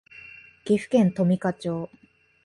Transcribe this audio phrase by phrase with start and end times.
[0.65, 1.87] 岐阜県富加町